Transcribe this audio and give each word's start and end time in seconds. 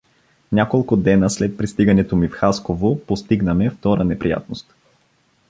Няколко 0.51 0.97
дена 0.97 1.29
след 1.29 1.57
пристигането 1.57 2.15
ми 2.15 2.27
в 2.27 2.31
Хасково 2.31 2.99
постигна 2.99 3.53
ме 3.53 3.69
втора 3.69 4.03
неприятност. 4.03 4.73